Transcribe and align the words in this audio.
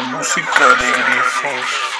Música 0.00 0.74
de 0.78 0.92
grifos. 0.92 1.97